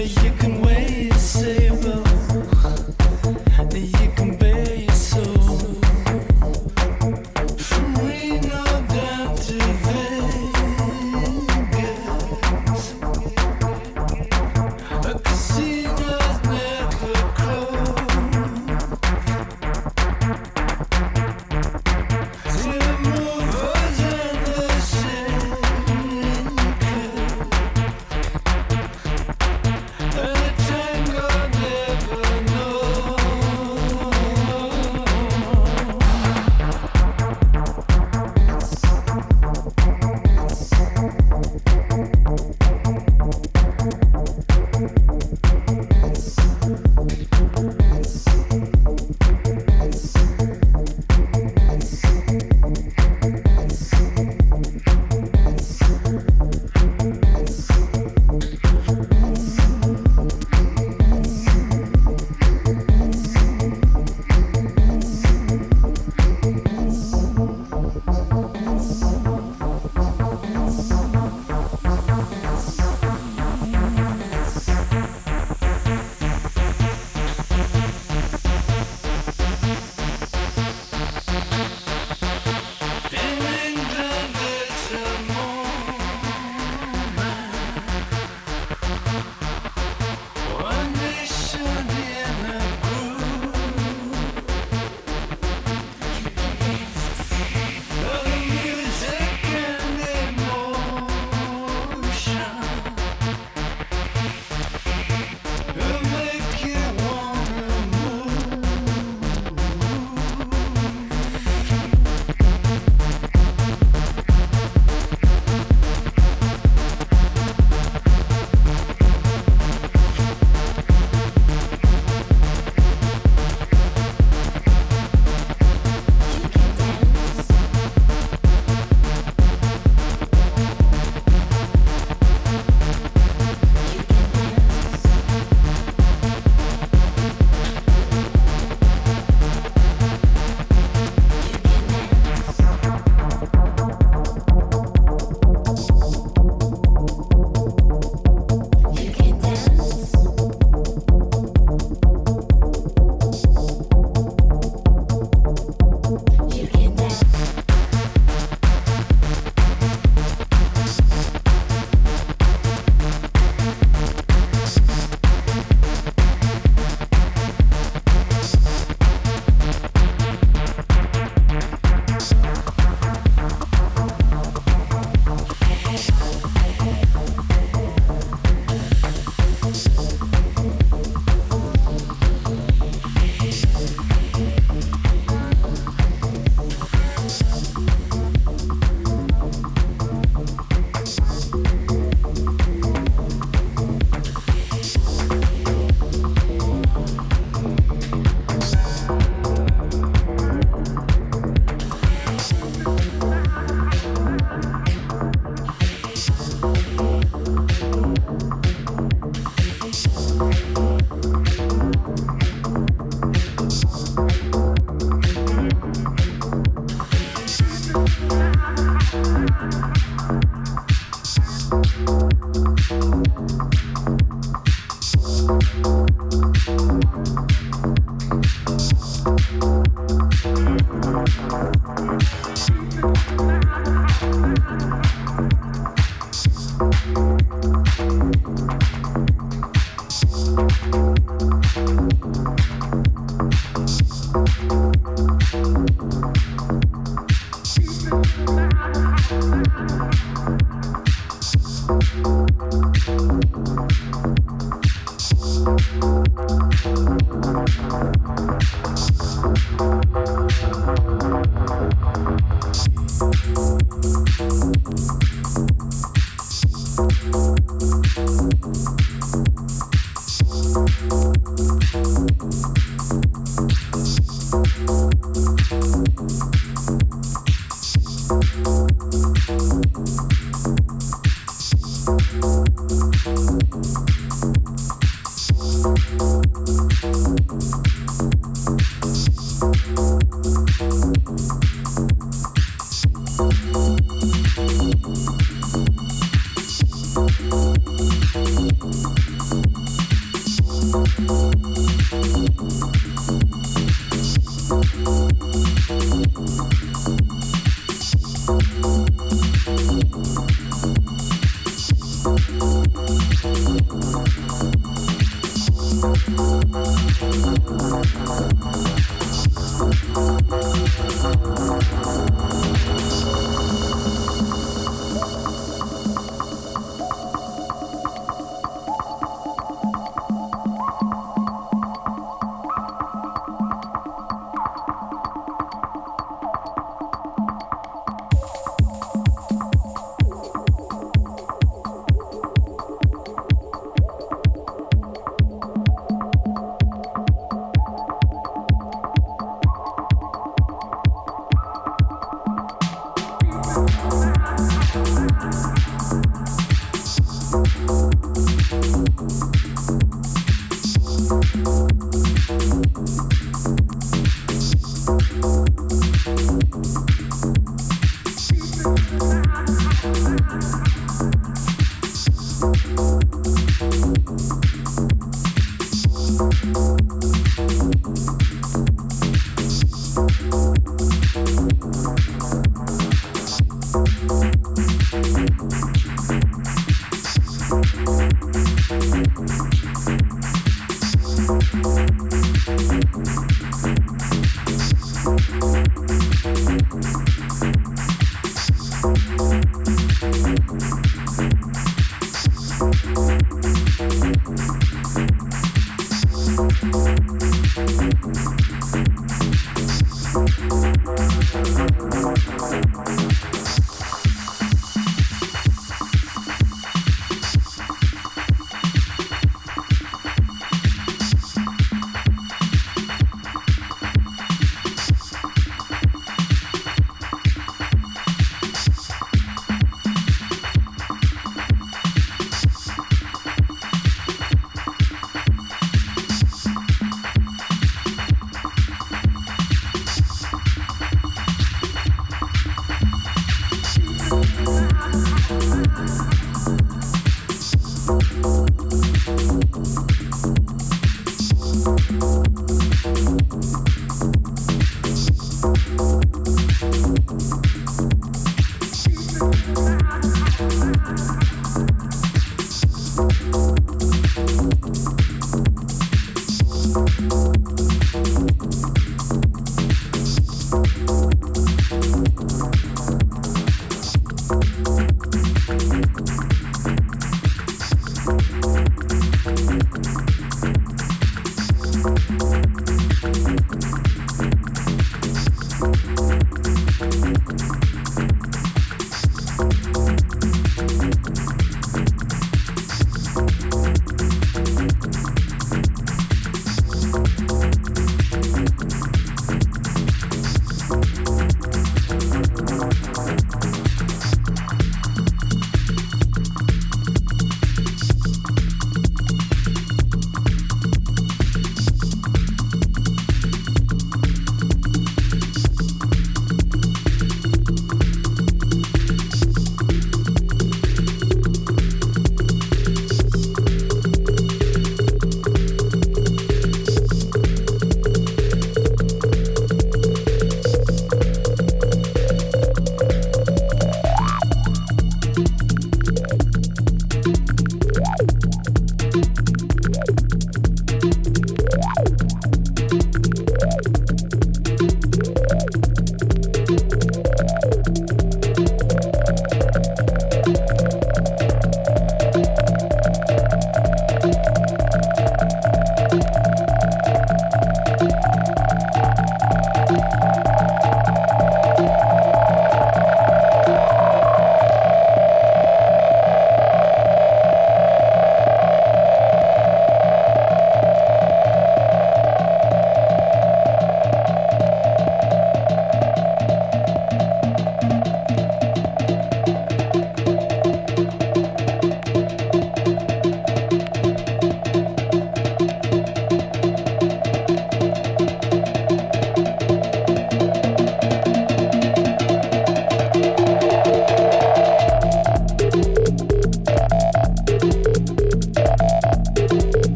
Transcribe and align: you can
you 0.00 0.32
can 0.38 0.59